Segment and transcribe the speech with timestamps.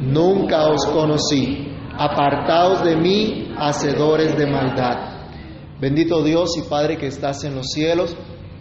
[0.00, 5.18] nunca os conocí, apartaos de mí, hacedores de maldad.
[5.80, 8.16] Bendito Dios y Padre que estás en los cielos,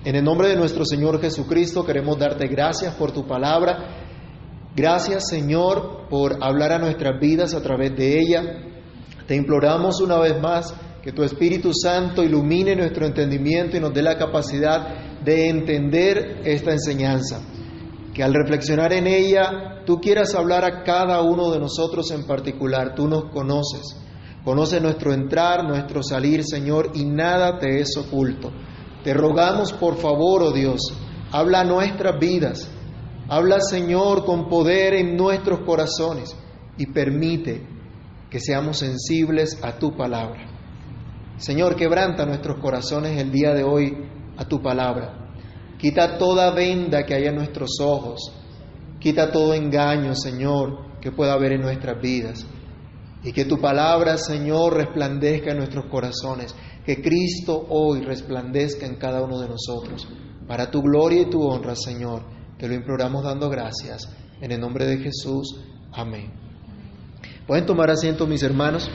[0.08, 4.06] en el nombre de nuestro Señor Jesucristo queremos darte gracias por tu palabra.
[4.76, 8.42] Gracias Señor por hablar a nuestras vidas a través de ella.
[9.28, 14.02] Te imploramos una vez más que tu Espíritu Santo ilumine nuestro entendimiento y nos dé
[14.02, 17.42] la capacidad de entender esta enseñanza.
[18.18, 22.96] Que al reflexionar en ella tú quieras hablar a cada uno de nosotros en particular.
[22.96, 23.96] Tú nos conoces.
[24.44, 28.52] Conoces nuestro entrar, nuestro salir, Señor, y nada te es oculto.
[29.04, 30.82] Te rogamos, por favor, oh Dios,
[31.32, 32.68] habla nuestras vidas.
[33.30, 36.36] Habla, Señor, con poder en nuestros corazones
[36.76, 37.68] y permite
[38.32, 40.44] que seamos sensibles a tu palabra.
[41.38, 43.96] Señor, quebranta nuestros corazones el día de hoy
[44.38, 45.27] a tu palabra.
[45.78, 48.34] Quita toda venda que haya en nuestros ojos.
[49.00, 52.46] Quita todo engaño, Señor, que pueda haber en nuestras vidas.
[53.24, 56.56] Y que tu palabra, Señor, resplandezca en nuestros corazones.
[56.86, 60.08] Que Cristo hoy resplandezca en cada uno de nosotros.
[60.48, 62.24] Para tu gloria y tu honra, Señor.
[62.58, 64.10] Te lo imploramos dando gracias.
[64.42, 65.60] En el nombre de Jesús.
[65.92, 66.32] Amén.
[67.46, 68.90] ¿Pueden tomar asiento, mis hermanos?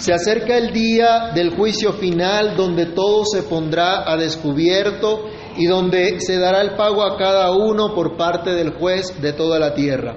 [0.00, 5.26] Se acerca el día del juicio final donde todo se pondrá a descubierto
[5.58, 9.58] y donde se dará el pago a cada uno por parte del juez de toda
[9.58, 10.16] la tierra.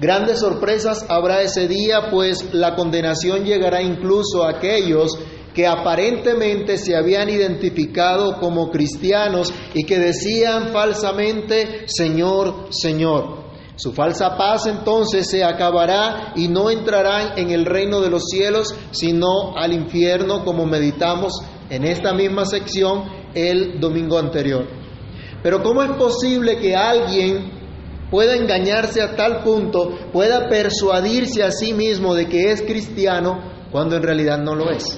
[0.00, 5.16] Grandes sorpresas habrá ese día, pues la condenación llegará incluso a aquellos
[5.54, 13.41] que aparentemente se habían identificado como cristianos y que decían falsamente, Señor, Señor.
[13.82, 18.72] Su falsa paz entonces se acabará y no entrarán en el reino de los cielos,
[18.92, 21.32] sino al infierno, como meditamos
[21.68, 23.02] en esta misma sección
[23.34, 24.68] el domingo anterior.
[25.42, 31.72] Pero ¿cómo es posible que alguien pueda engañarse a tal punto, pueda persuadirse a sí
[31.72, 34.96] mismo de que es cristiano cuando en realidad no lo es?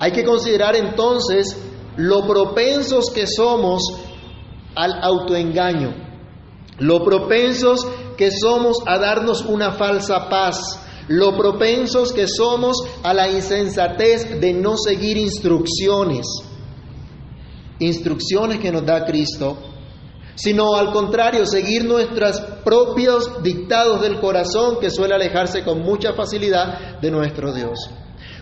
[0.00, 1.56] Hay que considerar entonces
[1.96, 3.84] lo propensos que somos
[4.74, 6.03] al autoengaño,
[6.78, 7.86] lo propensos
[8.16, 14.52] que somos a darnos una falsa paz, lo propensos que somos a la insensatez de
[14.52, 16.26] no seguir instrucciones,
[17.78, 19.58] instrucciones que nos da Cristo,
[20.36, 27.00] sino al contrario, seguir nuestros propios dictados del corazón que suele alejarse con mucha facilidad
[27.00, 27.78] de nuestro Dios.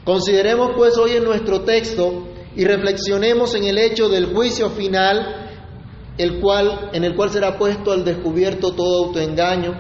[0.05, 5.42] Consideremos pues hoy en nuestro texto y reflexionemos en el hecho del juicio final,
[6.19, 9.73] el cual, en el cual será puesto al descubierto todo autoengaño,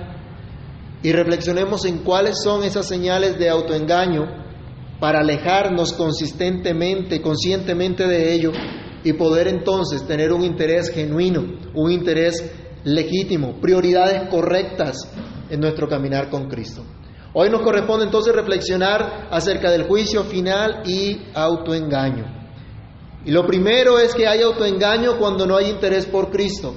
[1.02, 4.42] y reflexionemos en cuáles son esas señales de autoengaño
[5.00, 8.52] para alejarnos consistentemente, conscientemente de ello
[9.02, 11.42] y poder entonces tener un interés genuino,
[11.74, 12.52] un interés
[12.84, 14.96] legítimo, prioridades correctas
[15.50, 16.84] en nuestro caminar con Cristo.
[17.34, 22.41] Hoy nos corresponde entonces reflexionar acerca del juicio final y autoengaño.
[23.24, 26.74] Y lo primero es que hay autoengaño cuando no hay interés por Cristo.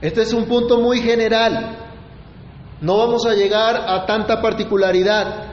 [0.00, 1.76] Este es un punto muy general.
[2.80, 5.50] No vamos a llegar a tanta particularidad,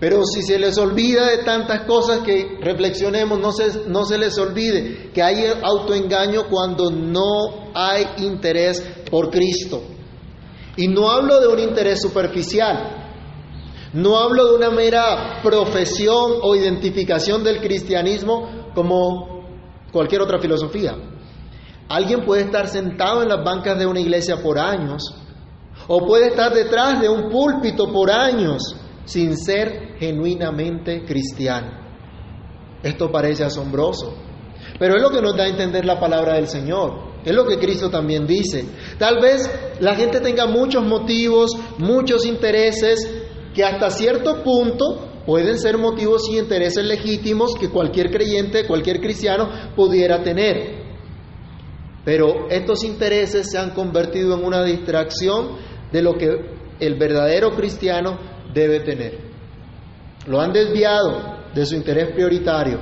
[0.00, 4.36] pero si se les olvida de tantas cosas que reflexionemos, no se, no se les
[4.38, 9.82] olvide que hay autoengaño cuando no hay interés por Cristo.
[10.76, 13.03] Y no hablo de un interés superficial,
[13.94, 19.44] no hablo de una mera profesión o identificación del cristianismo como
[19.92, 20.96] cualquier otra filosofía.
[21.88, 25.14] Alguien puede estar sentado en las bancas de una iglesia por años,
[25.86, 28.74] o puede estar detrás de un púlpito por años
[29.04, 31.84] sin ser genuinamente cristiano.
[32.82, 34.14] Esto parece asombroso,
[34.78, 37.14] pero es lo que nos da a entender la palabra del Señor.
[37.24, 38.66] Es lo que Cristo también dice.
[38.98, 39.50] Tal vez
[39.80, 43.23] la gente tenga muchos motivos, muchos intereses,
[43.54, 49.48] que hasta cierto punto pueden ser motivos y intereses legítimos que cualquier creyente, cualquier cristiano
[49.74, 50.82] pudiera tener.
[52.04, 55.56] Pero estos intereses se han convertido en una distracción
[55.90, 56.28] de lo que
[56.80, 58.18] el verdadero cristiano
[58.52, 59.18] debe tener.
[60.26, 62.78] Lo han desviado de su interés prioritario.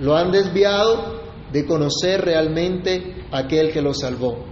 [0.00, 1.22] Lo han desviado
[1.52, 4.44] de conocer realmente aquel que lo salvó.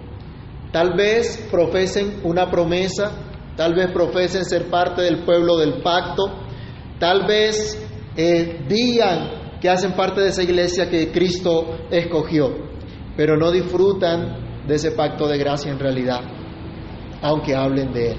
[0.72, 3.12] Tal vez profesen una promesa,
[3.56, 6.24] tal vez profesen ser parte del pueblo del pacto,
[6.98, 7.80] tal vez
[8.16, 12.50] eh, digan que hacen parte de esa iglesia que Cristo escogió,
[13.16, 16.20] pero no disfrutan de ese pacto de gracia en realidad,
[17.22, 18.16] aunque hablen de él.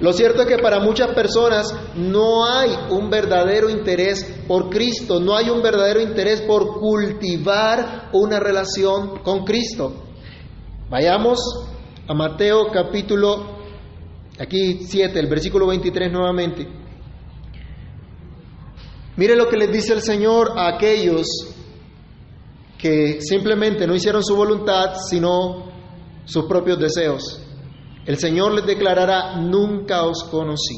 [0.00, 5.36] Lo cierto es que para muchas personas no hay un verdadero interés por Cristo, no
[5.36, 9.94] hay un verdadero interés por cultivar una relación con Cristo.
[10.90, 11.38] Vayamos
[12.06, 13.53] a Mateo capítulo,
[14.38, 16.66] aquí 7, el versículo 23 nuevamente.
[19.16, 21.26] Mire lo que les dice el Señor a aquellos
[22.78, 25.72] que simplemente no hicieron su voluntad, sino
[26.24, 27.40] sus propios deseos.
[28.06, 30.76] El Señor les declarará, nunca os conocí,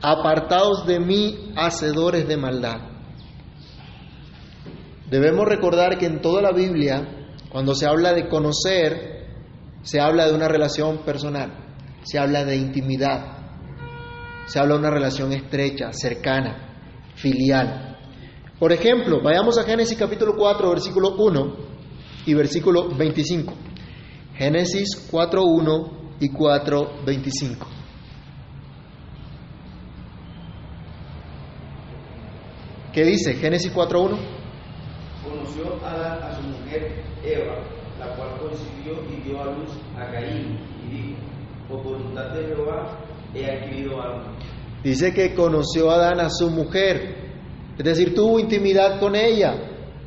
[0.00, 2.94] apartados de mí, hacedores de maldad.
[5.10, 9.26] Debemos recordar que en toda la Biblia, cuando se habla de conocer,
[9.82, 11.63] se habla de una relación personal,
[12.04, 13.38] se habla de intimidad,
[14.46, 17.98] se habla de una relación estrecha, cercana, filial.
[18.58, 21.56] Por ejemplo, vayamos a Génesis capítulo 4, versículo 1
[22.26, 23.52] y versículo 25.
[24.34, 27.66] Génesis 4, 1 y 4.25.
[32.92, 34.18] ¿Qué dice Génesis 4.1?
[35.24, 37.56] Conoció Adán a su mujer Eva,
[37.98, 41.33] la cual concibió y dio a luz a Caín, y dijo,
[41.68, 42.98] por voluntad de Jehová
[43.34, 44.24] he adquirido algo.
[44.82, 47.16] Dice que conoció a Adán a su mujer,
[47.78, 49.54] es decir, tuvo intimidad con ella,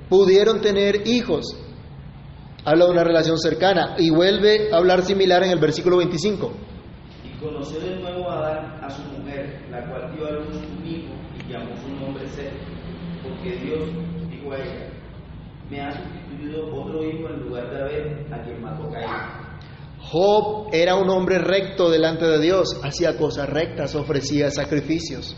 [0.10, 1.58] pudieron tener hijos
[2.68, 6.52] habla de una relación cercana y vuelve a hablar similar en el versículo 25.
[7.24, 10.86] Y conoció de nuevo a Adán a su mujer, la cual dio a luz un
[10.86, 12.52] hijo y llamó su nombre Seth,
[13.24, 13.90] porque Dios
[14.30, 14.90] dijo a ella,
[15.70, 19.47] me ha sustituido otro hijo en lugar de Abel, a quien mató Caín.
[20.12, 25.36] Job era un hombre recto delante de Dios, hacía cosas rectas, ofrecía sacrificios,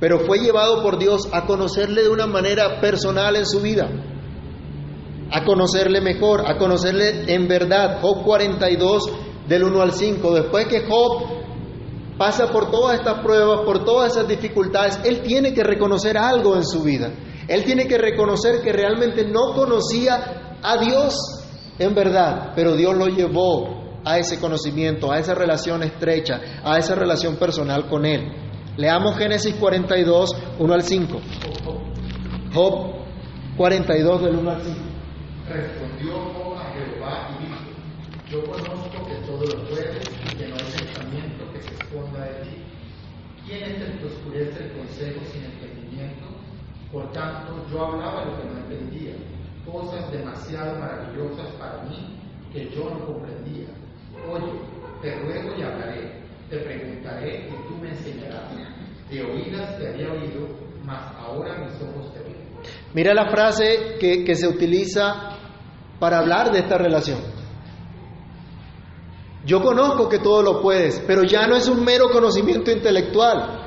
[0.00, 3.88] pero fue llevado por Dios a conocerle de una manera personal en su vida
[5.30, 8.00] a conocerle mejor, a conocerle en verdad.
[8.00, 9.02] Job 42
[9.48, 10.34] del 1 al 5.
[10.34, 11.22] Después que Job
[12.16, 16.64] pasa por todas estas pruebas, por todas esas dificultades, él tiene que reconocer algo en
[16.64, 17.12] su vida.
[17.48, 21.16] Él tiene que reconocer que realmente no conocía a Dios
[21.78, 23.75] en verdad, pero Dios lo llevó
[24.06, 28.32] a ese conocimiento, a esa relación estrecha, a esa relación personal con Él.
[28.76, 30.30] Leamos Génesis 42,
[30.60, 31.20] 1 al 5.
[32.54, 32.94] Job
[33.56, 34.78] 42 del 1 al 5.
[35.48, 37.56] Respondió Job a Jehová y dijo,
[38.30, 42.44] yo conozco que todo lo puedes y que no hay pensamiento que se esconda de
[42.44, 42.62] ti.
[43.44, 46.26] ¿Quién es el que oscurece el consejo sin entendimiento?
[46.92, 49.14] Por tanto, yo hablaba lo que no entendía,
[49.66, 52.20] cosas demasiado maravillosas para mí
[52.52, 53.66] que yo no comprendía.
[54.30, 54.52] Oye,
[55.02, 56.20] te ruego y hablaré,
[56.50, 58.50] te preguntaré y tú me enseñarás.
[59.08, 60.48] Te había oído,
[60.84, 62.36] mas ahora mis ojos te ven.
[62.92, 65.36] Mira la frase que, que se utiliza
[66.00, 67.18] para hablar de esta relación.
[69.44, 73.62] Yo conozco que todo lo puedes, pero ya no es un mero conocimiento intelectual.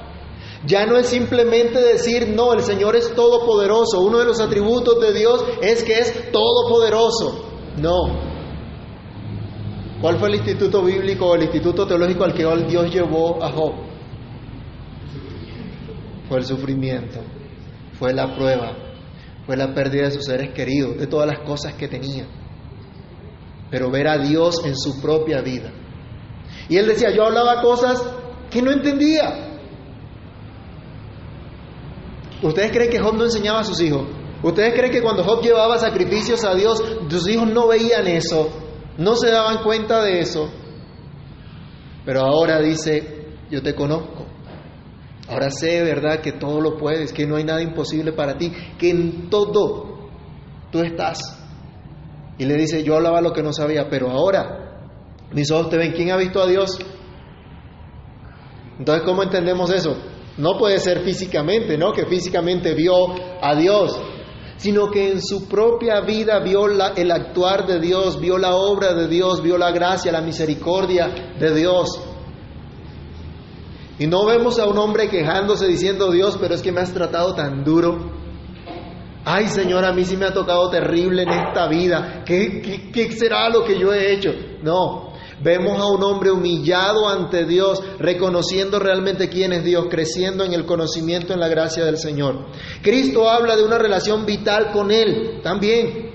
[0.66, 4.02] Ya no es simplemente decir, no, el Señor es todopoderoso.
[4.02, 7.46] Uno de los atributos de Dios es que es todopoderoso.
[7.78, 8.29] No.
[10.02, 13.74] ¿Cuál fue el instituto bíblico o el instituto teológico al que Dios llevó a Job?
[16.30, 17.20] Fue el sufrimiento,
[17.98, 18.78] fue la prueba,
[19.46, 22.26] fue la pérdida de sus seres queridos, de todas las cosas que tenía.
[23.70, 25.72] Pero ver a Dios en su propia vida.
[26.70, 28.02] Y él decía, yo hablaba cosas
[28.50, 29.48] que no entendía.
[32.42, 34.08] ¿Ustedes creen que Job no enseñaba a sus hijos?
[34.42, 38.69] ¿Ustedes creen que cuando Job llevaba sacrificios a Dios, sus hijos no veían eso?
[39.00, 40.50] No se daban cuenta de eso.
[42.06, 44.26] Pero ahora dice, yo te conozco.
[45.30, 48.90] Ahora sé, ¿verdad?, que todo lo puedes, que no hay nada imposible para ti, que
[48.90, 50.10] en todo
[50.72, 51.20] tú estás.
[52.38, 54.82] Y le dice, yo hablaba lo que no sabía, pero ahora
[55.32, 55.94] mis ojos te ven.
[55.94, 56.78] ¿Quién ha visto a Dios?
[58.80, 59.96] Entonces, ¿cómo entendemos eso?
[60.38, 61.92] No puede ser físicamente, ¿no?
[61.92, 62.94] Que físicamente vio
[63.42, 64.02] a Dios,
[64.60, 68.94] sino que en su propia vida vio la, el actuar de Dios, vio la obra
[68.94, 71.08] de Dios, vio la gracia, la misericordia
[71.40, 71.88] de Dios.
[73.98, 77.34] Y no vemos a un hombre quejándose diciendo, Dios, pero es que me has tratado
[77.36, 78.12] tan duro.
[79.24, 82.24] Ay Señor, a mí sí me ha tocado terrible en esta vida.
[82.26, 84.32] ¿Qué, qué, qué será lo que yo he hecho?
[84.62, 85.09] No,
[85.44, 90.66] Vemos a un hombre humillado ante Dios, reconociendo realmente quién es Dios, creciendo en el
[90.66, 92.48] conocimiento, en la gracia del Señor.
[92.82, 96.10] Cristo habla de una relación vital con Él también.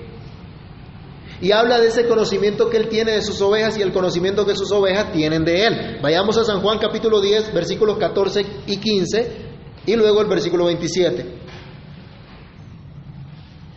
[1.41, 4.55] Y habla de ese conocimiento que él tiene de sus ovejas y el conocimiento que
[4.55, 5.99] sus ovejas tienen de él.
[6.01, 9.45] Vayamos a San Juan capítulo 10, versículos 14 y 15
[9.85, 11.25] y luego el versículo 27.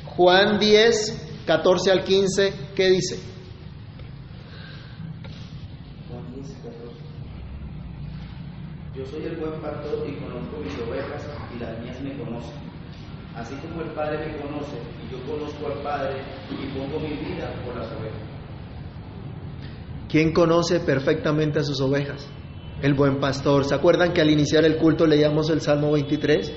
[0.04, 3.20] Juan 10, 14 al 15, ¿qué dice?
[6.10, 6.76] Juan 15, 14.
[8.96, 12.54] Yo soy el buen pastor y conozco mis ovejas y las mías me conocen.
[13.34, 17.52] Así como el Padre me conoce y yo conozco al Padre y pongo mi vida
[17.64, 18.20] por las ovejas.
[20.08, 22.26] ¿Quién conoce perfectamente a sus ovejas?
[22.82, 23.64] El buen pastor.
[23.64, 26.52] ¿Se acuerdan que al iniciar el culto leíamos el Salmo 23?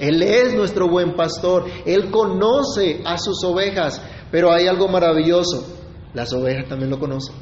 [0.00, 1.66] Él es nuestro buen pastor.
[1.84, 4.02] Él conoce a sus ovejas.
[4.30, 5.64] Pero hay algo maravilloso.
[6.14, 7.36] Las ovejas también lo conocen.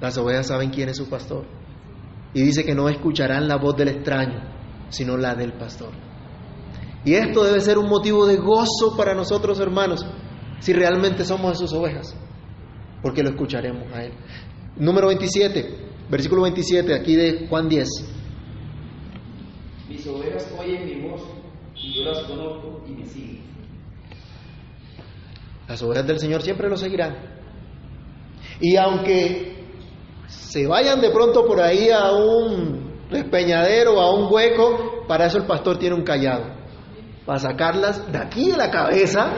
[0.00, 1.44] Las ovejas saben quién es su pastor.
[2.36, 4.42] Y dice que no escucharán la voz del extraño,
[4.90, 5.94] sino la del pastor.
[7.02, 10.04] Y esto debe ser un motivo de gozo para nosotros, hermanos,
[10.58, 12.14] si realmente somos de sus ovejas,
[13.00, 14.12] porque lo escucharemos a Él.
[14.76, 15.78] Número 27,
[16.10, 17.88] versículo 27, aquí de Juan 10.
[19.88, 21.22] Mis ovejas oyen mi voz
[21.74, 23.44] y yo las conozco y me siguen.
[25.66, 27.16] Las ovejas del Señor siempre lo seguirán.
[28.60, 29.55] Y aunque
[30.40, 35.46] se vayan de pronto por ahí a un despeñadero, a un hueco, para eso el
[35.46, 36.44] pastor tiene un callado,
[37.24, 39.32] para sacarlas de aquí de la cabeza,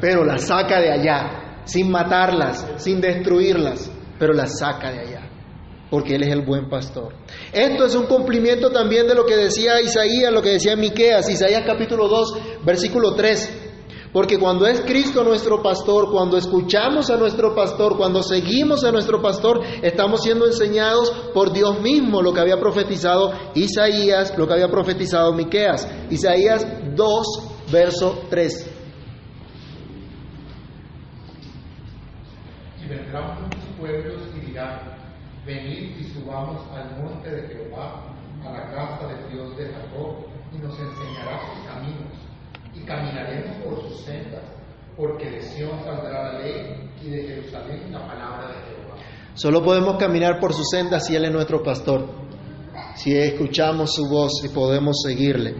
[0.00, 5.30] pero las saca de allá, sin matarlas, sin destruirlas, pero las saca de allá,
[5.90, 7.14] porque Él es el buen pastor.
[7.52, 11.62] Esto es un cumplimiento también de lo que decía Isaías, lo que decía Miqueas, Isaías
[11.66, 13.59] capítulo 2, versículo 3.
[14.12, 19.22] Porque cuando es Cristo nuestro pastor, cuando escuchamos a nuestro pastor, cuando seguimos a nuestro
[19.22, 24.68] pastor, estamos siendo enseñados por Dios mismo lo que había profetizado Isaías, lo que había
[24.68, 25.88] profetizado Miqueas.
[26.10, 27.26] Isaías 2,
[27.70, 28.76] verso 3.
[32.82, 34.98] Y vendrán muchos pueblos y dirán,
[35.46, 38.12] venid y subamos al monte de Jehová,
[38.44, 41.59] a la casa del Dios de Jacob, y nos enseñará
[42.90, 44.42] caminaremos por sus sendas,
[44.96, 48.96] porque de Sión saldrá la ley, y de Jerusalén la palabra de Jehová.
[49.34, 52.06] Solo podemos caminar por su senda si Él es nuestro pastor,
[52.96, 55.54] si escuchamos su voz y podemos seguirle.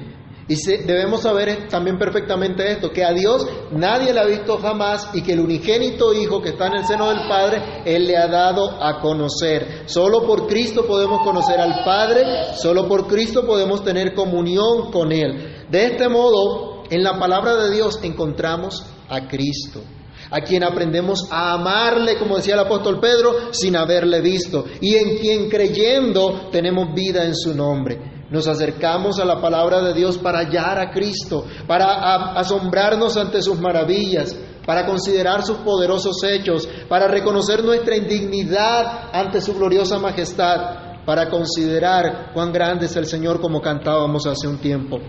[0.48, 5.22] Y debemos saber también perfectamente esto, que a Dios nadie le ha visto jamás y
[5.22, 8.82] que el unigénito Hijo que está en el seno del Padre, Él le ha dado
[8.82, 9.84] a conocer.
[9.86, 12.24] Solo por Cristo podemos conocer al Padre,
[12.56, 15.66] solo por Cristo podemos tener comunión con Él.
[15.70, 19.82] De este modo, en la palabra de Dios encontramos a Cristo
[20.30, 25.18] a quien aprendemos a amarle, como decía el apóstol Pedro, sin haberle visto, y en
[25.18, 28.26] quien creyendo tenemos vida en su nombre.
[28.30, 33.58] Nos acercamos a la palabra de Dios para hallar a Cristo, para asombrarnos ante sus
[33.58, 41.28] maravillas, para considerar sus poderosos hechos, para reconocer nuestra indignidad ante su gloriosa majestad, para
[41.28, 45.00] considerar cuán grande es el Señor como cantábamos hace un tiempo,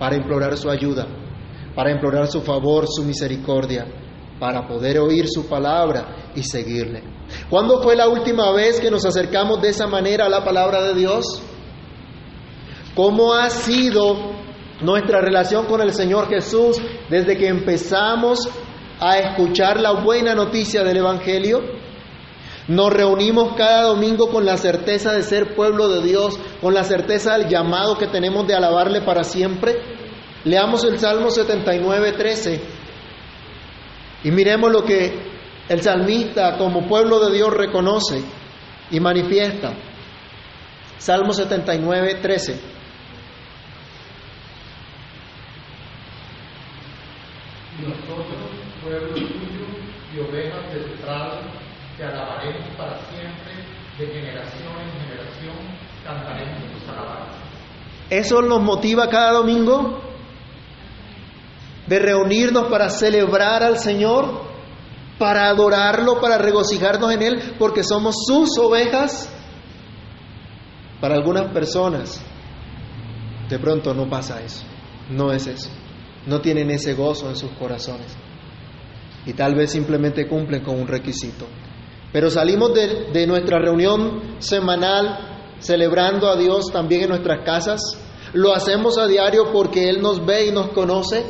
[0.00, 1.06] para implorar su ayuda,
[1.74, 3.86] para implorar su favor, su misericordia,
[4.40, 7.02] para poder oír su palabra y seguirle.
[7.50, 10.94] ¿Cuándo fue la última vez que nos acercamos de esa manera a la palabra de
[10.94, 11.42] Dios?
[12.94, 14.16] ¿Cómo ha sido
[14.80, 16.80] nuestra relación con el Señor Jesús
[17.10, 18.48] desde que empezamos
[18.98, 21.60] a escuchar la buena noticia del Evangelio?
[22.68, 27.36] Nos reunimos cada domingo con la certeza de ser pueblo de Dios, con la certeza
[27.36, 29.76] del llamado que tenemos de alabarle para siempre.
[30.44, 32.60] Leamos el Salmo 79, 13
[34.22, 35.30] y miremos lo que
[35.68, 38.22] el salmista como pueblo de Dios reconoce
[38.90, 39.72] y manifiesta.
[40.98, 42.60] Salmo 79, 13.
[47.78, 48.26] Y nosotros,
[48.82, 49.26] pueblo tuyo
[50.14, 51.02] y ovejas de tu
[52.00, 53.52] te alabaremos para siempre,
[53.98, 55.56] de generación en generación,
[56.02, 57.36] cantaremos tus alabanzas.
[58.08, 60.00] ¿Eso nos motiva cada domingo?
[61.86, 64.44] De reunirnos para celebrar al Señor,
[65.18, 69.30] para adorarlo, para regocijarnos en Él, porque somos sus ovejas.
[71.02, 72.24] Para algunas personas,
[73.50, 74.64] de pronto no pasa eso,
[75.10, 75.68] no es eso,
[76.26, 78.16] no tienen ese gozo en sus corazones
[79.26, 81.46] y tal vez simplemente cumplen con un requisito.
[82.12, 87.80] Pero salimos de, nuestra reunión semanal celebrando a Dios también en nuestras casas,
[88.32, 91.24] lo hacemos a diario porque Él nos ve y nos conoce.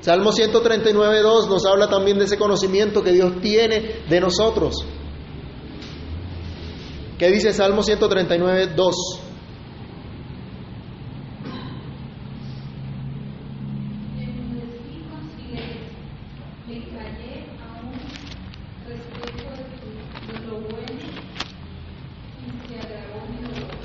[0.00, 4.74] Salmo 139, 2 nos habla también de ese conocimiento que Dios tiene de nosotros.
[7.18, 8.74] ¿Qué dice Salmo 139,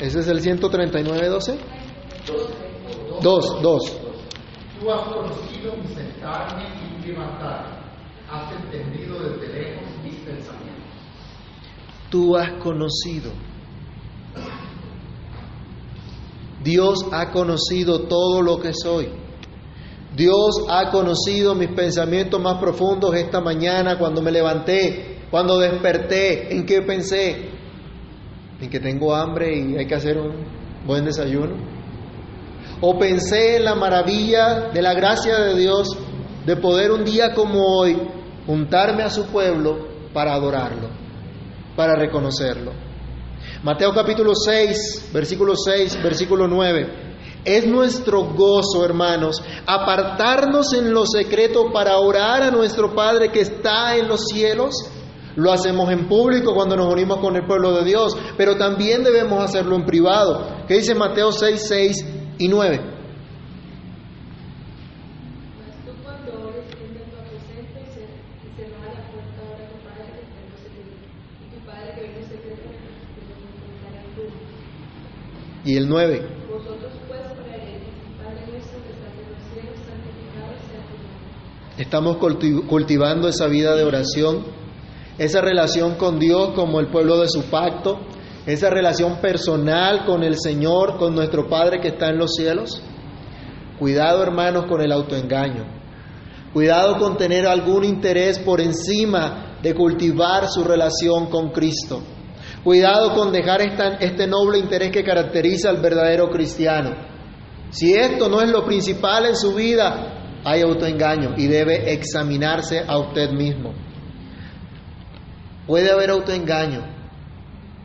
[0.07, 1.57] Ese es el 139.12.
[3.21, 3.81] Dos, dos.
[4.79, 7.81] Tú has conocido mi sentarme y mi levantar.
[8.31, 10.85] Has entendido desde lejos mis pensamientos.
[12.09, 13.33] Tú has conocido.
[16.63, 19.09] Dios ha conocido todo lo que soy.
[20.15, 26.65] Dios ha conocido mis pensamientos más profundos esta mañana cuando me levanté, cuando desperté, en
[26.65, 27.56] qué pensé,
[28.59, 30.33] en que tengo hambre y hay que hacer un
[30.85, 31.55] buen desayuno.
[32.81, 35.97] O pensé en la maravilla de la gracia de Dios
[36.45, 37.97] de poder un día como hoy
[38.45, 40.89] juntarme a su pueblo para adorarlo,
[41.75, 42.71] para reconocerlo.
[43.63, 47.07] Mateo capítulo 6, versículo 6, versículo 9.
[47.43, 53.95] Es nuestro gozo, hermanos, apartarnos en lo secreto para orar a nuestro Padre que está
[53.95, 54.73] en los cielos.
[55.37, 59.41] Lo hacemos en público cuando nos unimos con el pueblo de Dios, pero también debemos
[59.43, 60.65] hacerlo en privado.
[60.67, 62.05] ¿Qué dice Mateo 6, 6
[62.39, 62.79] y 9?
[65.57, 67.79] Mas tú cuando ores, entra en tu aposento
[75.65, 76.21] y el 9.
[76.49, 77.21] Vosotros pues.
[81.77, 84.43] Estamos culti- cultivando esa vida de oración,
[85.17, 87.99] esa relación con Dios como el pueblo de su pacto,
[88.45, 92.81] esa relación personal con el Señor, con nuestro Padre que está en los cielos.
[93.79, 95.65] Cuidado hermanos con el autoengaño.
[96.53, 102.01] Cuidado con tener algún interés por encima de cultivar su relación con Cristo.
[102.63, 103.61] Cuidado con dejar
[103.99, 106.95] este noble interés que caracteriza al verdadero cristiano.
[107.69, 112.97] Si esto no es lo principal en su vida, hay autoengaño y debe examinarse a
[112.97, 113.73] usted mismo.
[115.67, 116.81] Puede haber autoengaño,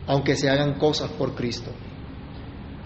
[0.07, 1.69] aunque se hagan cosas por Cristo.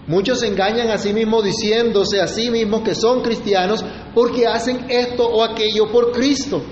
[0.08, 4.86] Muchos se engañan a sí mismos diciéndose a sí mismos que son cristianos porque hacen
[4.88, 6.62] esto o aquello por Cristo.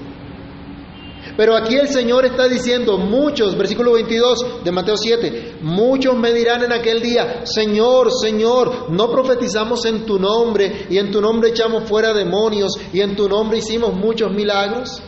[1.37, 6.63] Pero aquí el Señor está diciendo, muchos, versículo 22 de Mateo 7, muchos me dirán
[6.65, 11.85] en aquel día, Señor, Señor, no profetizamos en tu nombre y en tu nombre echamos
[11.85, 15.03] fuera demonios y en tu nombre hicimos muchos milagros.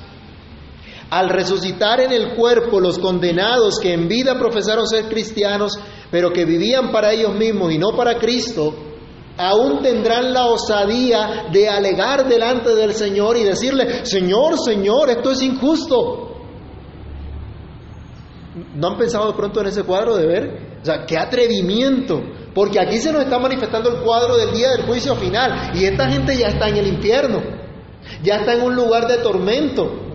[1.11, 5.79] Al resucitar en el cuerpo los condenados que en vida profesaron ser cristianos,
[6.11, 8.75] pero que vivían para ellos mismos y no para Cristo,
[9.38, 15.42] aún tendrán la osadía de alegar delante del Señor y decirle, Señor, Señor, esto es
[15.42, 16.29] injusto.
[18.75, 20.79] ¿No han pensado de pronto en ese cuadro de ver?
[20.83, 22.21] O sea, qué atrevimiento,
[22.55, 26.11] porque aquí se nos está manifestando el cuadro del día del juicio final y esta
[26.11, 27.40] gente ya está en el infierno,
[28.23, 30.08] ya está en un lugar de tormento,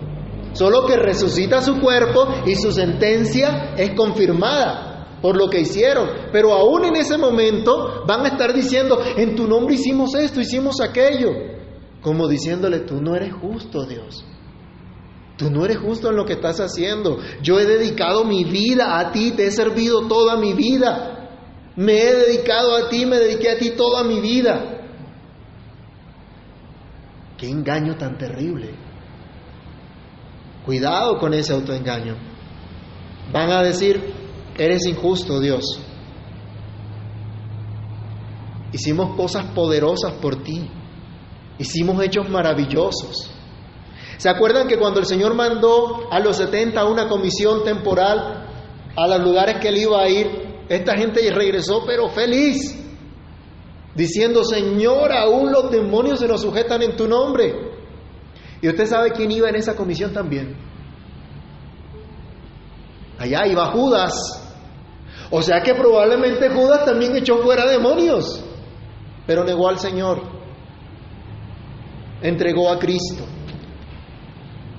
[0.54, 6.08] solo que resucita su cuerpo y su sentencia es confirmada por lo que hicieron.
[6.32, 10.80] Pero aún en ese momento van a estar diciendo, en tu nombre hicimos esto, hicimos
[10.80, 11.30] aquello.
[12.02, 14.22] Como diciéndole, tú no eres justo, Dios.
[15.38, 17.18] Tú no eres justo en lo que estás haciendo.
[17.42, 21.30] Yo he dedicado mi vida a ti, te he servido toda mi vida.
[21.76, 24.82] Me he dedicado a ti, me dediqué a ti toda mi vida.
[27.38, 28.74] Qué engaño tan terrible.
[30.64, 32.16] Cuidado con ese autoengaño.
[33.32, 34.14] Van a decir,
[34.56, 35.80] eres injusto, Dios.
[38.72, 40.68] Hicimos cosas poderosas por ti.
[41.58, 43.30] Hicimos hechos maravillosos.
[44.16, 48.44] ¿Se acuerdan que cuando el Señor mandó a los 70 una comisión temporal
[48.96, 52.80] a los lugares que él iba a ir, esta gente regresó pero feliz,
[53.94, 57.73] diciendo, Señor, aún los demonios se nos sujetan en tu nombre.
[58.64, 60.56] Y usted sabe quién iba en esa comisión también.
[63.18, 64.14] Allá iba Judas.
[65.30, 68.42] O sea que probablemente Judas también echó fuera demonios,
[69.26, 70.22] pero negó al Señor.
[72.22, 73.26] Entregó a Cristo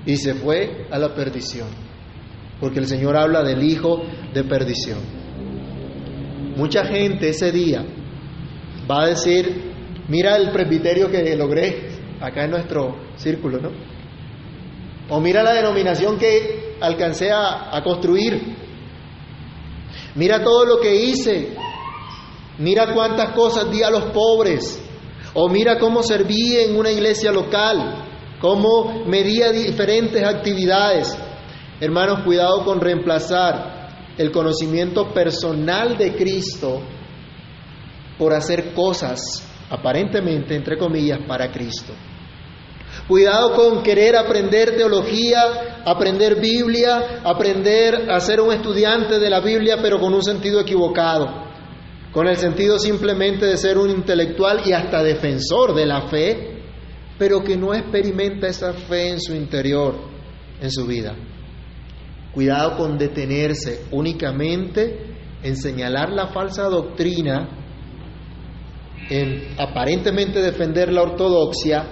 [0.03, 1.67] y se fue a la perdición.
[2.59, 4.01] Porque el Señor habla del hijo
[4.33, 4.97] de perdición.
[6.55, 7.85] Mucha gente ese día
[8.89, 9.73] va a decir,
[10.07, 11.84] mira el presbiterio que logré
[12.21, 13.71] acá en nuestro círculo, ¿no?
[15.09, 18.55] O mira la denominación que alcancé a, a construir.
[20.15, 21.55] Mira todo lo que hice.
[22.57, 24.81] Mira cuántas cosas di a los pobres.
[25.33, 28.03] O mira cómo serví en una iglesia local.
[28.39, 31.15] Cómo medía diferentes actividades.
[31.79, 36.81] Hermanos, cuidado con reemplazar el conocimiento personal de Cristo
[38.17, 41.93] por hacer cosas aparentemente, entre comillas, para Cristo.
[43.07, 49.77] Cuidado con querer aprender teología, aprender Biblia, aprender a ser un estudiante de la Biblia,
[49.81, 51.45] pero con un sentido equivocado.
[52.15, 56.61] con el sentido simplemente de ser un intelectual y hasta defensor de la fe,
[57.19, 59.95] pero que no experimenta esa fe en su interior,
[60.61, 61.13] en su vida.
[62.33, 64.97] Cuidado con detenerse únicamente
[65.43, 67.64] en señalar la falsa doctrina,
[69.09, 71.85] en aparentemente defender la ortodoxia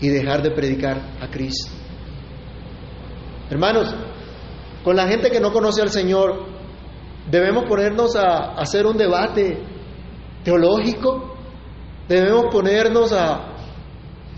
[0.00, 1.70] y dejar de predicar a Cristo.
[3.50, 3.94] Hermanos,
[4.82, 6.46] con la gente que no conoce al Señor,
[7.30, 9.58] debemos ponernos a, hacer un debate
[10.42, 11.36] teológico,
[12.08, 13.54] debemos ponernos a,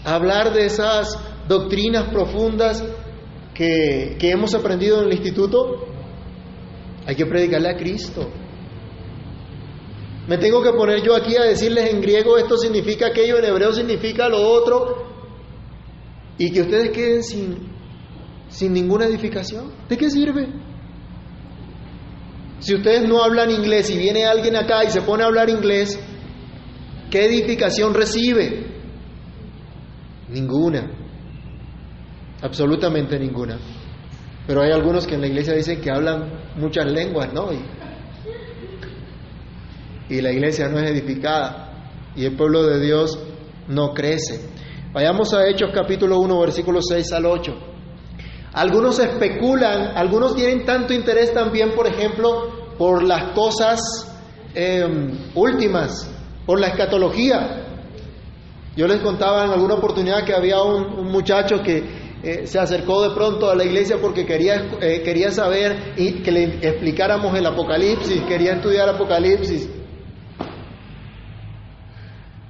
[0.04, 2.84] a hablar de esas doctrinas profundas
[3.54, 5.86] que, que hemos aprendido en el instituto.
[7.06, 8.28] Hay que predicarle a Cristo.
[10.28, 13.72] Me tengo que poner yo aquí a decirles en griego esto significa aquello, en hebreo
[13.72, 15.06] significa lo otro,
[16.36, 17.56] y que ustedes queden sin,
[18.48, 19.72] sin ninguna edificación.
[19.88, 20.48] ¿De qué sirve?
[22.58, 25.98] Si ustedes no hablan inglés y viene alguien acá y se pone a hablar inglés,
[27.10, 28.66] ¿qué edificación recibe?
[30.28, 30.90] Ninguna.
[32.42, 33.58] Absolutamente ninguna.
[34.46, 37.50] Pero hay algunos que en la iglesia dicen que hablan muchas lenguas, ¿no?
[40.08, 41.66] Y la iglesia no es edificada
[42.14, 43.18] y el pueblo de Dios
[43.68, 44.40] no crece.
[44.92, 47.54] Vayamos a Hechos capítulo 1, versículos 6 al 8.
[48.54, 53.80] Algunos especulan, algunos tienen tanto interés también, por ejemplo, por las cosas
[54.54, 54.86] eh,
[55.34, 56.10] últimas,
[56.46, 57.64] por la escatología.
[58.74, 63.02] Yo les contaba en alguna oportunidad que había un, un muchacho que eh, se acercó
[63.02, 67.44] de pronto a la iglesia porque quería, eh, quería saber y que le explicáramos el
[67.44, 69.68] Apocalipsis, quería estudiar Apocalipsis.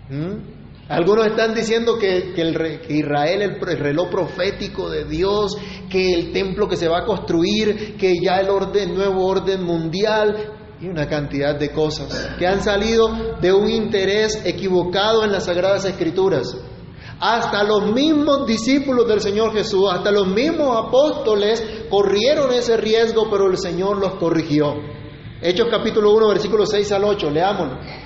[0.08, 0.56] ¿Mm?
[0.88, 5.56] Algunos están diciendo que, que, el, que Israel, el, el, reloj profético de Dios,
[5.90, 10.52] que el templo que se va a construir, que ya el orden, nuevo orden mundial
[10.80, 13.08] y una cantidad de cosas que han salido
[13.40, 16.56] de un interés equivocado en las Sagradas Escrituras.
[17.18, 23.50] Hasta los mismos discípulos del Señor Jesús, hasta los mismos apóstoles corrieron ese riesgo, pero
[23.50, 24.74] el Señor los corrigió.
[25.42, 28.05] Hechos capítulo 1, versículos 6 al 8, leámoslo.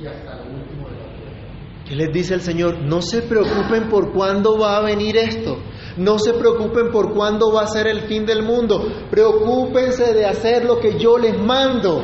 [0.00, 1.84] y hasta lo último de la tierra.
[1.88, 2.82] ¿Qué les dice el Señor?
[2.82, 5.58] No se preocupen por cuándo va a venir esto.
[5.96, 8.86] No se preocupen por cuándo va a ser el fin del mundo.
[9.10, 12.02] Preocúpense de hacer lo que yo les mando.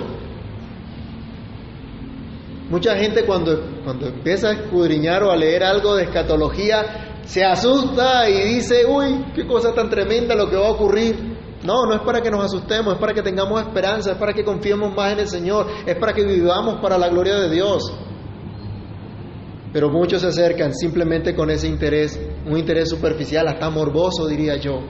[2.70, 8.28] Mucha gente cuando, cuando empieza a escudriñar o a leer algo de escatología se asusta
[8.30, 11.31] y dice, uy, qué cosa tan tremenda lo que va a ocurrir.
[11.64, 14.44] No, no es para que nos asustemos, es para que tengamos esperanza, es para que
[14.44, 17.92] confiemos más en el Señor, es para que vivamos para la gloria de Dios.
[19.72, 24.80] Pero muchos se acercan simplemente con ese interés, un interés superficial, hasta morboso diría yo,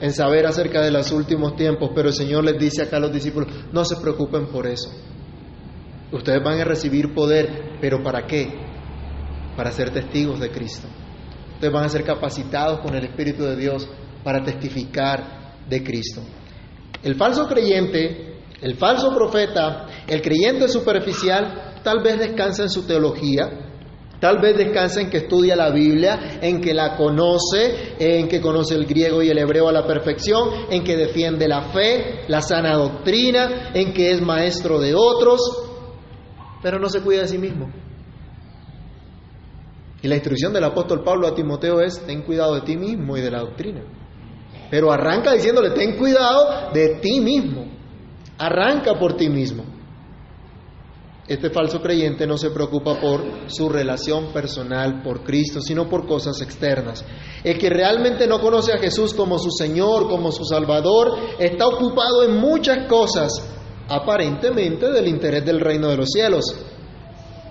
[0.00, 1.90] en saber acerca de los últimos tiempos.
[1.94, 4.90] Pero el Señor les dice acá a los discípulos, no se preocupen por eso.
[6.12, 8.52] Ustedes van a recibir poder, pero ¿para qué?
[9.56, 10.88] Para ser testigos de Cristo.
[11.54, 13.88] Ustedes van a ser capacitados con el Espíritu de Dios
[14.24, 16.22] para testificar de Cristo.
[17.02, 23.50] El falso creyente, el falso profeta, el creyente superficial, tal vez descansa en su teología,
[24.18, 28.74] tal vez descansa en que estudia la Biblia, en que la conoce, en que conoce
[28.74, 32.74] el griego y el hebreo a la perfección, en que defiende la fe, la sana
[32.74, 35.40] doctrina, en que es maestro de otros,
[36.62, 37.70] pero no se cuida de sí mismo.
[40.00, 43.20] Y la instrucción del apóstol Pablo a Timoteo es, ten cuidado de ti mismo y
[43.20, 43.82] de la doctrina.
[44.70, 47.66] Pero arranca diciéndole, ten cuidado de ti mismo.
[48.38, 49.64] Arranca por ti mismo.
[51.26, 56.38] Este falso creyente no se preocupa por su relación personal por Cristo, sino por cosas
[56.42, 57.02] externas.
[57.42, 62.24] El que realmente no conoce a Jesús como su Señor, como su Salvador, está ocupado
[62.24, 63.32] en muchas cosas,
[63.88, 66.44] aparentemente del interés del reino de los cielos,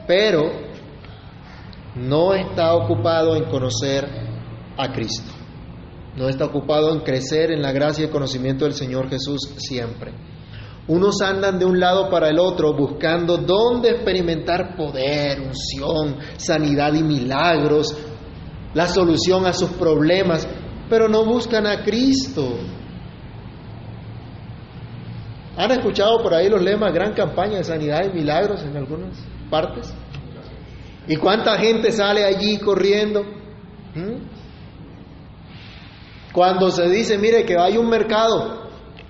[0.06, 0.52] pero
[1.96, 4.08] no está ocupado en conocer
[4.78, 5.43] a Cristo.
[6.16, 10.14] No está ocupado en crecer en la gracia y conocimiento del Señor Jesús siempre.
[10.88, 17.04] Unos andan de un lado para el otro buscando dónde experimentar poder, unción, sanidad y
[17.04, 17.96] milagros,
[18.74, 20.48] la solución a sus problemas,
[20.90, 22.58] pero no buscan a Cristo.
[25.56, 29.18] ¿Han escuchado por ahí los lemas gran campaña de sanidad y milagros en algunas
[29.50, 29.94] partes?
[31.08, 33.24] ¿Y cuánta gente sale allí corriendo?
[33.94, 34.33] ¿Mm?
[36.34, 38.64] Cuando se dice, mire, que hay un mercado,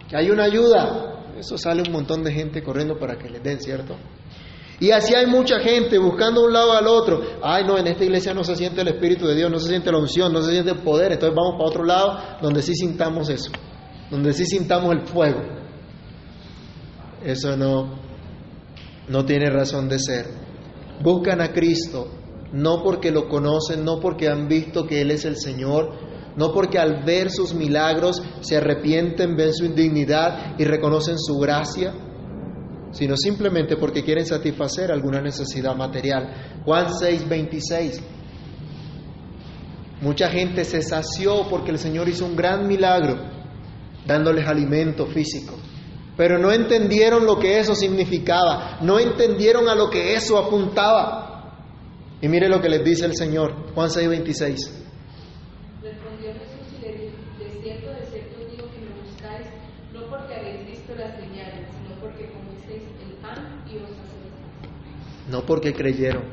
[0.10, 3.60] que hay una ayuda, eso sale un montón de gente corriendo para que les den,
[3.62, 3.96] ¿cierto?
[4.80, 7.22] Y así hay mucha gente buscando un lado al otro.
[7.42, 9.92] Ay, no, en esta iglesia no se siente el Espíritu de Dios, no se siente
[9.92, 11.14] la unción, no se siente el poder.
[11.14, 13.52] Entonces vamos para otro lado donde sí sintamos eso,
[14.12, 15.42] donde sí sintamos el fuego.
[17.24, 17.98] Eso no,
[19.08, 20.26] no tiene razón de ser.
[21.02, 22.10] Buscan a Cristo,
[22.52, 25.94] no porque lo conocen, no porque han visto que Él es el Señor,
[26.36, 31.94] no porque al ver sus milagros se arrepienten, ven su indignidad y reconocen su gracia,
[32.92, 36.62] sino simplemente porque quieren satisfacer alguna necesidad material.
[36.66, 38.04] Juan 6, 26.
[40.02, 43.16] Mucha gente se sació porque el Señor hizo un gran milagro,
[44.06, 45.56] dándoles alimento físico.
[46.16, 51.24] Pero no entendieron lo que eso significaba, no entendieron a lo que eso apuntaba.
[52.22, 54.84] Y mire lo que les dice el Señor, Juan 6, 26.
[55.82, 59.48] Respondió Jesús y le dijo, de cierto, de cierto digo que me buscáis,
[59.92, 64.74] no porque habéis visto las señales, sino porque comisteis el pan y os saciasteis.
[65.30, 66.24] No porque creyeron,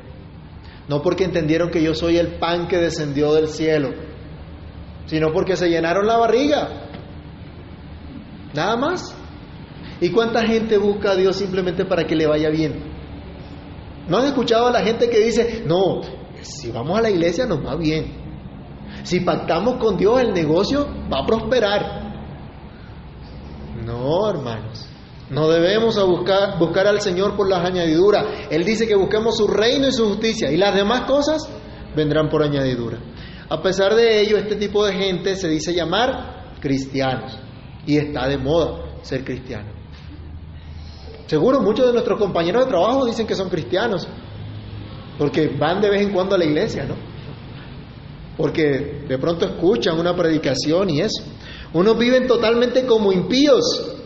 [0.87, 3.89] no porque entendieron que yo soy el pan que descendió del cielo,
[5.05, 6.87] sino porque se llenaron la barriga.
[8.53, 9.15] Nada más.
[10.01, 12.91] ¿Y cuánta gente busca a Dios simplemente para que le vaya bien?
[14.09, 16.01] ¿No has escuchado a la gente que dice, no,
[16.41, 18.19] si vamos a la iglesia nos va bien?
[19.03, 22.01] Si pactamos con Dios el negocio va a prosperar.
[23.85, 24.87] No, hermanos.
[25.31, 28.25] No debemos a buscar, buscar al Señor por las añadiduras.
[28.49, 30.51] Él dice que busquemos su reino y su justicia.
[30.51, 31.49] Y las demás cosas
[31.95, 32.99] vendrán por añadidura.
[33.49, 37.39] A pesar de ello, este tipo de gente se dice llamar cristianos.
[37.85, 39.71] Y está de moda ser cristiano.
[41.25, 44.07] Seguro muchos de nuestros compañeros de trabajo dicen que son cristianos.
[45.17, 47.11] Porque van de vez en cuando a la iglesia, ¿no?
[48.41, 51.23] porque de pronto escuchan una predicación y eso.
[51.73, 54.00] Unos viven totalmente como impíos,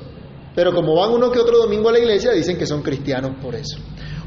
[0.55, 3.55] pero como van uno que otro domingo a la iglesia, dicen que son cristianos por
[3.55, 3.77] eso.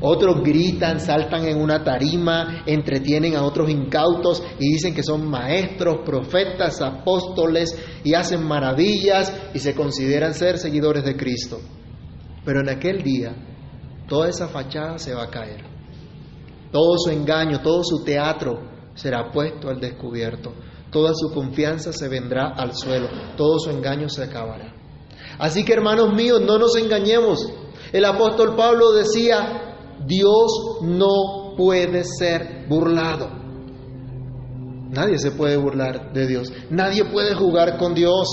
[0.01, 5.99] Otros gritan, saltan en una tarima, entretienen a otros incautos y dicen que son maestros,
[6.05, 11.61] profetas, apóstoles y hacen maravillas y se consideran ser seguidores de Cristo.
[12.45, 13.35] Pero en aquel día,
[14.07, 15.65] toda esa fachada se va a caer.
[16.71, 18.61] Todo su engaño, todo su teatro
[18.95, 20.53] será puesto al descubierto.
[20.93, 23.09] Toda su confianza se vendrá al suelo.
[23.37, 24.78] Todo su engaño se acabará.
[25.39, 27.49] Así que hermanos míos, no nos engañemos.
[27.93, 33.31] El apóstol Pablo decía, Dios no puede ser burlado.
[34.91, 36.53] Nadie se puede burlar de Dios.
[36.71, 38.29] Nadie puede jugar con Dios.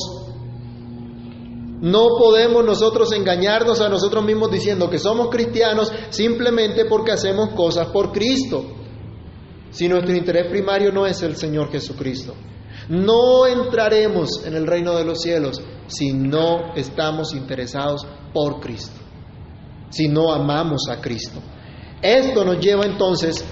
[1.82, 7.88] No podemos nosotros engañarnos a nosotros mismos diciendo que somos cristianos simplemente porque hacemos cosas
[7.90, 8.64] por Cristo
[9.76, 12.34] si nuestro interés primario no es el Señor Jesucristo.
[12.90, 19.00] No entraremos en el reino de los cielos si no estamos interesados por Cristo,
[19.90, 21.40] si no amamos a Cristo.
[22.02, 23.44] Esto nos lleva entonces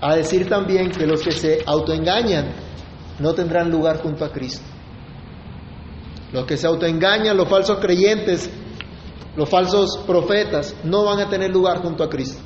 [0.00, 2.52] a decir también que los que se autoengañan
[3.18, 4.64] no tendrán lugar junto a Cristo.
[6.32, 8.50] Los que se autoengañan, los falsos creyentes,
[9.36, 12.40] los falsos profetas, no van a tener lugar junto a Cristo.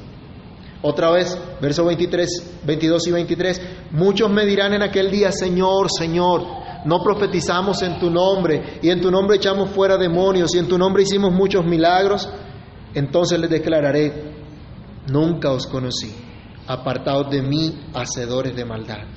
[0.88, 6.42] Otra vez, verso 23, 22 y 23, muchos me dirán en aquel día, Señor, Señor,
[6.84, 10.78] no profetizamos en tu nombre y en tu nombre echamos fuera demonios y en tu
[10.78, 12.28] nombre hicimos muchos milagros.
[12.94, 14.32] Entonces les declararé,
[15.10, 16.14] nunca os conocí,
[16.68, 19.08] apartados de mí, hacedores de maldad.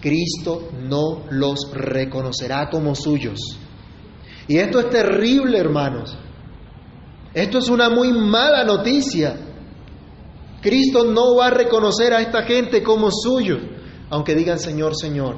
[0.00, 3.58] Cristo no los reconocerá como suyos.
[4.48, 6.16] Y esto es terrible, hermanos.
[7.34, 9.53] Esto es una muy mala noticia.
[10.64, 13.58] Cristo no va a reconocer a esta gente como suyo,
[14.08, 15.36] aunque digan Señor, Señor.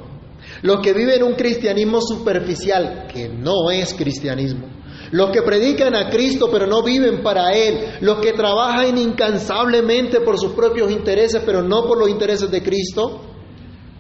[0.63, 4.69] Los que viven un cristianismo superficial, que no es cristianismo.
[5.11, 7.97] Los que predican a Cristo pero no viven para Él.
[8.03, 13.23] Los que trabajan incansablemente por sus propios intereses pero no por los intereses de Cristo.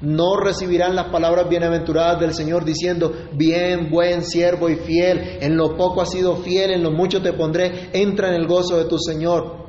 [0.02, 5.76] No recibirán las palabras bienaventuradas del Señor diciendo, bien, buen siervo y fiel, en lo
[5.76, 8.98] poco has sido fiel, en lo mucho te pondré, entra en el gozo de tu
[8.98, 9.65] Señor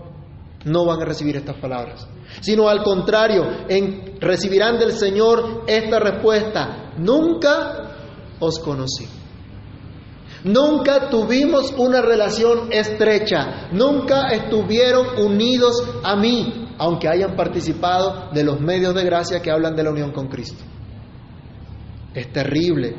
[0.68, 2.08] no van a recibir estas palabras,
[2.42, 7.96] sino al contrario, en, recibirán del Señor esta respuesta, nunca
[8.40, 9.08] os conocí.
[10.44, 18.60] Nunca tuvimos una relación estrecha, nunca estuvieron unidos a mí, aunque hayan participado de los
[18.62, 20.64] medios de gracia que hablan de la unión con Cristo.
[22.14, 22.96] Es terrible,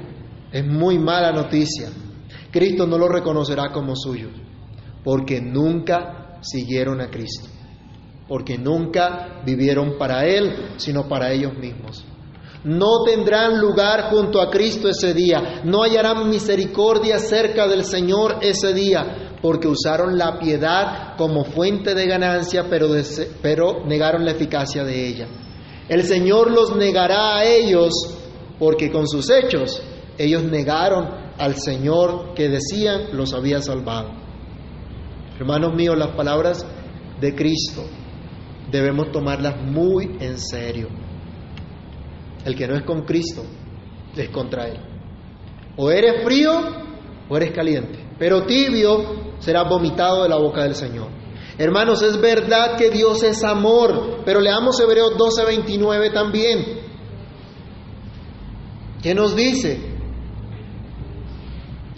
[0.50, 1.90] es muy mala noticia.
[2.50, 4.28] Cristo no lo reconocerá como suyo.
[5.04, 7.48] porque nunca siguieron a Cristo,
[8.28, 12.04] porque nunca vivieron para Él, sino para ellos mismos.
[12.64, 18.74] No tendrán lugar junto a Cristo ese día, no hallarán misericordia cerca del Señor ese
[18.74, 25.28] día, porque usaron la piedad como fuente de ganancia, pero, negaron la eficacia de ella.
[25.88, 27.94] El Señor los negará a ellos,
[28.58, 29.80] porque con sus hechos
[30.18, 31.06] ellos negaron
[31.38, 34.10] al Señor que decían los había salvado.
[35.38, 36.66] Hermanos míos, las palabras
[37.20, 37.84] de Cristo
[38.70, 40.88] debemos tomarlas muy en serio.
[42.44, 43.42] El que no es con Cristo
[44.16, 44.80] es contra Él.
[45.76, 46.52] O eres frío
[47.28, 51.08] o eres caliente, pero tibio serás vomitado de la boca del Señor.
[51.56, 56.80] Hermanos, es verdad que Dios es amor, pero leamos Hebreos 12:29 también.
[59.02, 59.78] ¿Qué nos dice?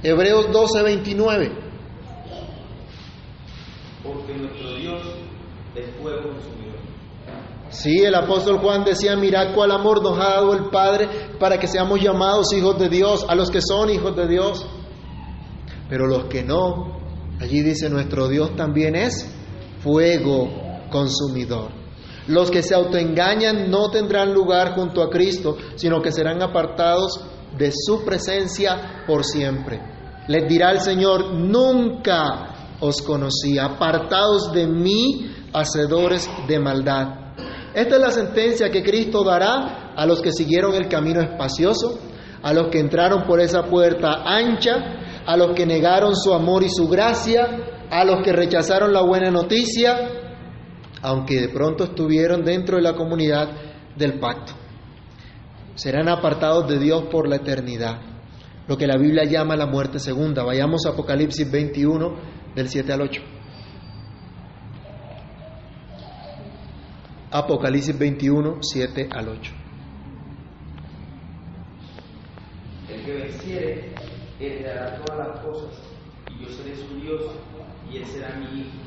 [0.02, 1.52] Hebreos 12:29.
[4.02, 5.02] Porque nuestro Dios
[6.00, 6.80] fuego consumidor.
[7.70, 11.68] Sí, el apóstol Juan decía, mirad cuál amor nos ha dado el Padre para que
[11.68, 14.66] seamos llamados hijos de Dios, a los que son hijos de Dios.
[15.88, 16.98] Pero los que no,
[17.40, 19.33] allí dice, nuestro Dios también es
[19.83, 20.48] fuego
[20.90, 21.70] consumidor.
[22.26, 27.24] Los que se autoengañan no tendrán lugar junto a Cristo, sino que serán apartados
[27.56, 29.80] de su presencia por siempre.
[30.26, 37.20] Les dirá el Señor, nunca os conocí, apartados de mí, hacedores de maldad.
[37.74, 41.98] Esta es la sentencia que Cristo dará a los que siguieron el camino espacioso,
[42.42, 46.70] a los que entraron por esa puerta ancha, a los que negaron su amor y
[46.70, 49.96] su gracia, a los que rechazaron la buena noticia,
[51.02, 53.48] aunque de pronto estuvieron dentro de la comunidad
[53.96, 54.52] del pacto.
[55.74, 58.00] Serán apartados de Dios por la eternidad,
[58.66, 60.42] lo que la Biblia llama la muerte segunda.
[60.42, 62.16] Vayamos a Apocalipsis 21,
[62.54, 63.22] del 7 al 8.
[67.32, 69.52] Apocalipsis 21, 7 al 8.
[72.88, 73.94] El que venciere
[74.40, 75.78] heredará todas las cosas,
[76.28, 77.22] y yo seré su Dios,
[77.90, 78.78] y él será mi hijo.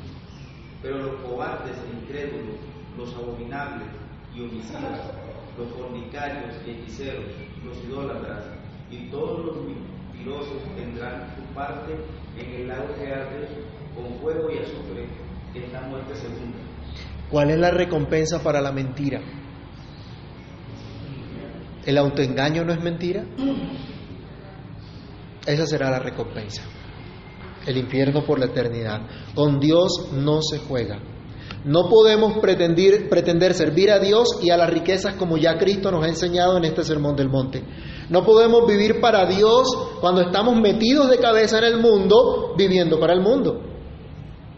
[0.82, 2.58] Pero los cobardes e incrédulos,
[2.98, 3.88] los abominables
[4.36, 5.00] y homicidas,
[5.58, 7.26] los fornicarios y hechiceros,
[7.64, 8.46] los idólatras
[8.92, 9.58] y todos los
[10.76, 11.94] tendrán su parte
[12.38, 13.48] en el lago arde
[13.96, 15.08] con fuego y azufre,
[15.72, 16.58] la muerte segunda.
[17.30, 19.22] ¿Cuál es la recompensa para la mentira?
[21.86, 23.26] ¿El autoengaño no es mentira?
[25.46, 26.64] Esa será la recompensa.
[27.66, 29.02] El infierno por la eternidad.
[29.36, 31.00] Con Dios no se juega.
[31.66, 36.04] No podemos pretender, pretender servir a Dios y a las riquezas como ya Cristo nos
[36.04, 37.64] ha enseñado en este Sermón del Monte.
[38.10, 39.68] No podemos vivir para Dios
[40.02, 43.62] cuando estamos metidos de cabeza en el mundo, viviendo para el mundo.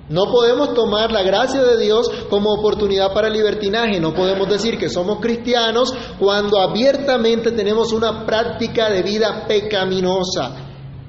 [0.10, 4.00] No podemos tomar la gracia de Dios como oportunidad para el libertinaje.
[4.00, 10.56] No podemos decir que somos cristianos cuando abiertamente tenemos una práctica de vida pecaminosa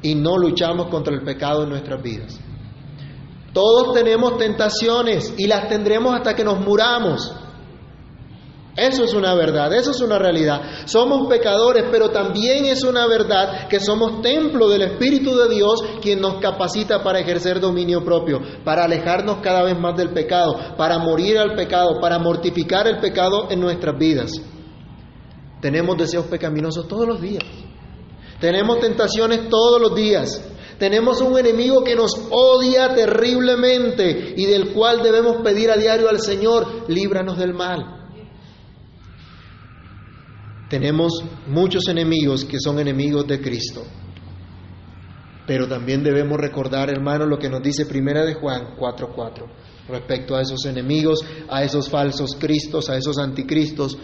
[0.02, 2.40] y no luchamos contra el pecado en nuestras vidas.
[3.56, 7.32] Todos tenemos tentaciones y las tendremos hasta que nos muramos.
[8.76, 10.60] Eso es una verdad, eso es una realidad.
[10.84, 16.20] Somos pecadores, pero también es una verdad que somos templo del Espíritu de Dios quien
[16.20, 21.38] nos capacita para ejercer dominio propio, para alejarnos cada vez más del pecado, para morir
[21.38, 24.32] al pecado, para mortificar el pecado en nuestras vidas.
[25.62, 27.42] Tenemos deseos pecaminosos todos los días.
[28.38, 30.42] Tenemos tentaciones todos los días.
[30.78, 36.20] Tenemos un enemigo que nos odia terriblemente y del cual debemos pedir a diario al
[36.20, 37.96] Señor, líbranos del mal.
[40.68, 43.84] Tenemos muchos enemigos que son enemigos de Cristo.
[45.46, 49.46] Pero también debemos recordar, hermanos, lo que nos dice Primera de Juan 4:4
[49.88, 53.96] respecto a esos enemigos, a esos falsos cristos, a esos anticristos,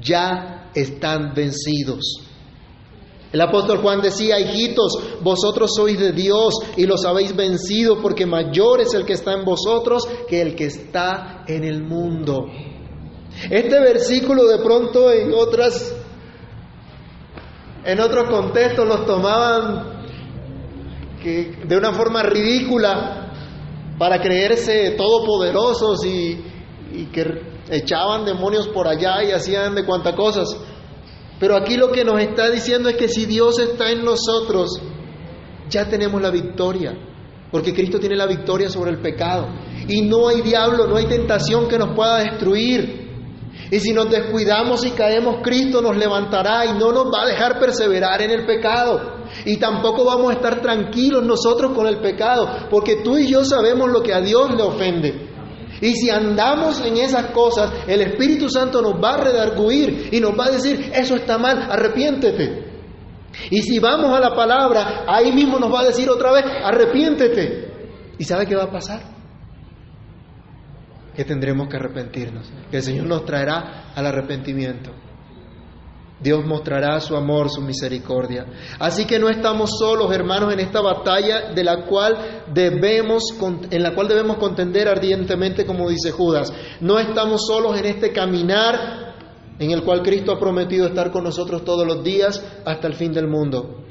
[0.00, 2.27] ya están vencidos.
[3.30, 8.80] El apóstol Juan decía, hijitos, vosotros sois de Dios y los habéis vencido porque mayor
[8.80, 12.46] es el que está en vosotros que el que está en el mundo.
[13.50, 15.94] Este versículo de pronto en otras
[17.84, 20.04] en otros contextos los tomaban
[21.22, 23.32] que, de una forma ridícula
[23.98, 26.44] para creerse todopoderosos y,
[26.92, 30.56] y que echaban demonios por allá y hacían de cuantas cosas.
[31.38, 34.80] Pero aquí lo que nos está diciendo es que si Dios está en nosotros,
[35.68, 36.96] ya tenemos la victoria,
[37.50, 39.48] porque Cristo tiene la victoria sobre el pecado.
[39.86, 43.06] Y no hay diablo, no hay tentación que nos pueda destruir.
[43.70, 47.58] Y si nos descuidamos y caemos, Cristo nos levantará y no nos va a dejar
[47.60, 49.18] perseverar en el pecado.
[49.44, 53.90] Y tampoco vamos a estar tranquilos nosotros con el pecado, porque tú y yo sabemos
[53.90, 55.27] lo que a Dios le ofende.
[55.80, 60.38] Y si andamos en esas cosas, el Espíritu Santo nos va a redarguir y nos
[60.38, 62.66] va a decir, eso está mal, arrepiéntete.
[63.50, 67.68] Y si vamos a la palabra, ahí mismo nos va a decir otra vez, arrepiéntete.
[68.18, 69.00] ¿Y sabe qué va a pasar?
[71.14, 74.92] Que tendremos que arrepentirnos, que el Señor nos traerá al arrepentimiento.
[76.20, 78.46] Dios mostrará su amor, su misericordia.
[78.78, 83.22] Así que no estamos solos, hermanos, en esta batalla de la cual debemos
[83.70, 86.52] en la cual debemos contender ardientemente, como dice Judas.
[86.80, 89.14] No estamos solos en este caminar
[89.58, 93.12] en el cual Cristo ha prometido estar con nosotros todos los días hasta el fin
[93.12, 93.84] del mundo.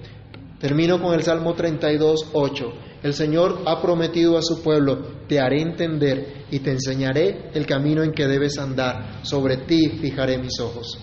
[0.59, 2.65] Termino con el Salmo 32, 8.
[3.03, 4.97] El Señor ha prometido a su pueblo,
[5.27, 9.19] te haré entender y te enseñaré el camino en que debes andar.
[9.23, 10.97] Sobre ti fijaré mis ojos.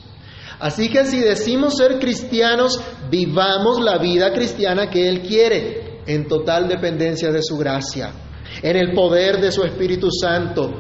[0.61, 2.81] Así que si decimos ser cristianos,
[3.11, 8.13] vivamos la vida cristiana que Él quiere, en total dependencia de su gracia,
[8.63, 10.71] en el poder de su Espíritu Santo,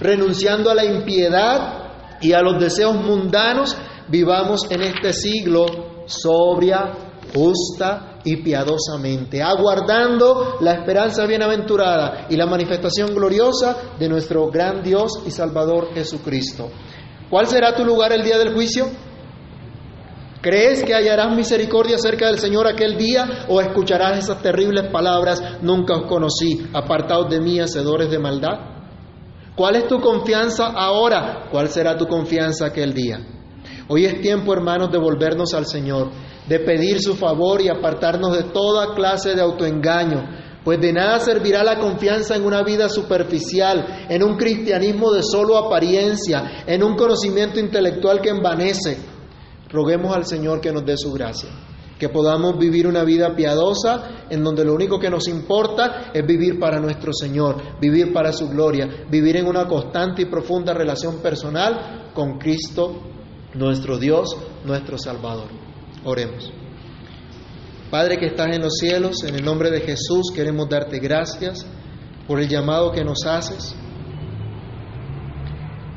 [0.00, 3.76] renunciando a la impiedad y a los deseos mundanos,
[4.08, 5.66] vivamos en este siglo
[6.06, 6.92] sobria,
[7.34, 15.22] justa y piadosamente, aguardando la esperanza bienaventurada y la manifestación gloriosa de nuestro gran Dios
[15.26, 16.70] y Salvador Jesucristo.
[17.30, 18.88] ¿Cuál será tu lugar el día del juicio?
[20.42, 25.96] ¿Crees que hallarás misericordia cerca del Señor aquel día o escucharás esas terribles palabras, nunca
[25.96, 28.58] os conocí, apartados de mí, hacedores de maldad?
[29.54, 31.48] ¿Cuál es tu confianza ahora?
[31.50, 33.18] ¿Cuál será tu confianza aquel día?
[33.88, 36.10] Hoy es tiempo, hermanos, de volvernos al Señor,
[36.48, 40.26] de pedir su favor y apartarnos de toda clase de autoengaño,
[40.64, 45.58] pues de nada servirá la confianza en una vida superficial, en un cristianismo de solo
[45.58, 49.09] apariencia, en un conocimiento intelectual que envanece
[49.72, 51.50] Roguemos al Señor que nos dé su gracia,
[51.98, 56.58] que podamos vivir una vida piadosa en donde lo único que nos importa es vivir
[56.58, 62.10] para nuestro Señor, vivir para su gloria, vivir en una constante y profunda relación personal
[62.14, 63.00] con Cristo,
[63.54, 65.48] nuestro Dios, nuestro Salvador.
[66.04, 66.50] Oremos.
[67.90, 71.66] Padre que estás en los cielos, en el nombre de Jesús queremos darte gracias
[72.26, 73.74] por el llamado que nos haces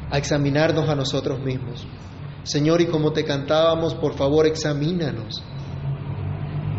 [0.10, 1.88] a examinarnos a nosotros mismos.
[2.44, 5.44] Señor, y como te cantábamos, por favor, examínanos.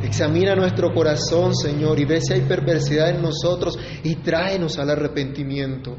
[0.03, 5.97] Examina nuestro corazón, Señor, y ve si hay perversidad en nosotros y tráenos al arrepentimiento.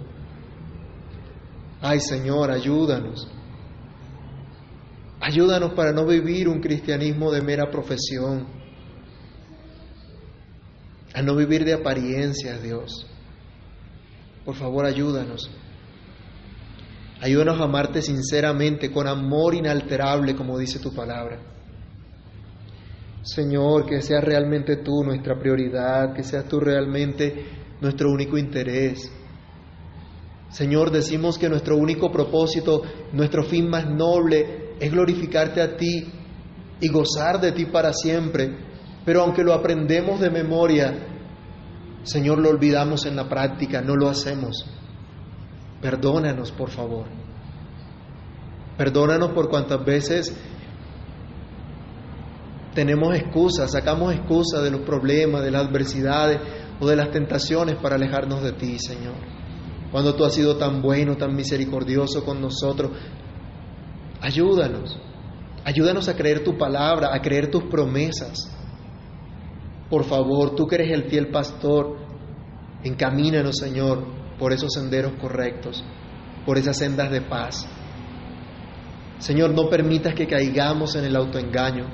[1.82, 3.28] Ay, Señor, ayúdanos.
[5.20, 8.45] Ayúdanos para no vivir un cristianismo de mera profesión,
[11.16, 13.07] a no vivir de apariencias, Dios.
[14.43, 15.49] Por favor, ayúdanos.
[17.26, 21.40] Ayúdanos a amarte sinceramente, con amor inalterable, como dice tu palabra.
[23.24, 27.34] Señor, que seas realmente tú nuestra prioridad, que seas tú realmente
[27.82, 29.12] nuestro único interés.
[30.50, 36.06] Señor, decimos que nuestro único propósito, nuestro fin más noble es glorificarte a ti
[36.80, 38.56] y gozar de ti para siempre.
[39.04, 40.94] Pero aunque lo aprendemos de memoria,
[42.04, 44.75] Señor, lo olvidamos en la práctica, no lo hacemos.
[45.86, 47.06] Perdónanos, por favor.
[48.76, 50.36] Perdónanos por cuantas veces
[52.74, 56.40] tenemos excusas, sacamos excusas de los problemas, de las adversidades
[56.80, 59.14] o de las tentaciones para alejarnos de ti, Señor.
[59.92, 62.90] Cuando tú has sido tan bueno, tan misericordioso con nosotros,
[64.22, 65.00] ayúdanos.
[65.66, 68.52] Ayúdanos a creer tu palabra, a creer tus promesas.
[69.88, 71.96] Por favor, tú que eres el fiel pastor,
[72.84, 75.84] encamínanos, Señor, por esos senderos correctos,
[76.46, 77.68] por esas sendas de paz.
[79.20, 81.86] Señor, no permitas que caigamos en el autoengaño.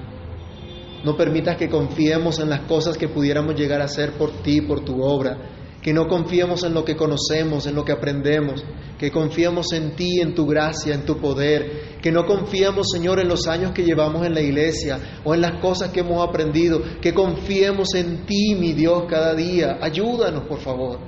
[1.03, 4.83] No permitas que confiemos en las cosas que pudiéramos llegar a hacer por ti, por
[4.83, 5.37] tu obra.
[5.81, 8.63] Que no confiemos en lo que conocemos, en lo que aprendemos.
[8.99, 11.97] Que confiemos en ti, en tu gracia, en tu poder.
[12.01, 15.59] Que no confiemos, Señor, en los años que llevamos en la iglesia o en las
[15.59, 16.81] cosas que hemos aprendido.
[17.01, 19.79] Que confiemos en ti, mi Dios, cada día.
[19.81, 20.99] Ayúdanos, por favor.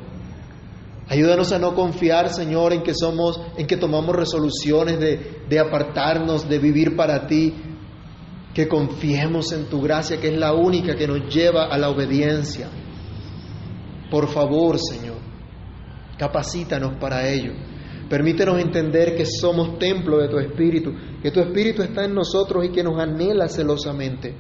[1.08, 6.60] Ayúdanos a no confiar, Señor, en que somos, en que tomamos resoluciones de, apartarnos, de
[6.60, 7.54] vivir para ti.
[8.54, 12.70] Que confiemos en tu gracia, que es la única que nos lleva a la obediencia.
[14.12, 15.18] Por favor, Señor,
[16.18, 17.52] capacítanos para ello.
[18.08, 22.70] Permítenos entender que somos templo de tu Espíritu, que tu Espíritu está en nosotros y
[22.70, 24.36] que nos anhela celosamente.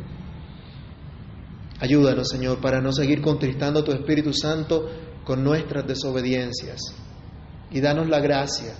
[1.79, 4.87] Ayúdanos, Señor, para no seguir contristando a tu Espíritu Santo
[5.23, 6.79] con nuestras desobediencias
[7.71, 8.75] y danos la gracia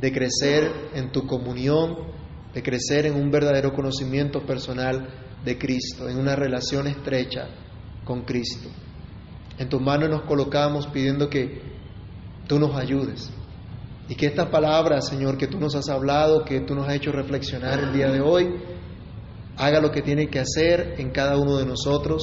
[0.00, 1.96] de crecer en tu comunión,
[2.52, 5.08] de crecer en un verdadero conocimiento personal
[5.44, 7.48] de Cristo, en una relación estrecha
[8.04, 8.68] con Cristo.
[9.58, 11.62] En tus manos nos colocamos pidiendo que
[12.46, 13.30] tú nos ayudes
[14.08, 17.10] y que estas palabras, Señor, que tú nos has hablado, que tú nos has hecho
[17.10, 18.54] reflexionar el día de hoy,
[19.56, 22.22] haga lo que tiene que hacer en cada uno de nosotros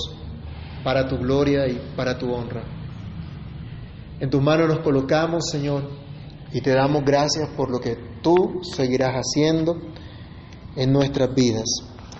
[0.84, 2.83] para tu gloria y para tu honra.
[4.20, 5.89] En tus manos nos colocamos, Señor,
[6.51, 9.78] y te damos gracias por lo que tú seguirás haciendo
[10.76, 11.66] en nuestras vidas.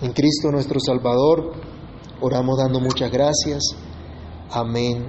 [0.00, 1.52] En Cristo nuestro Salvador,
[2.20, 3.62] oramos dando muchas gracias.
[4.50, 5.06] Amén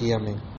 [0.00, 0.42] y amén.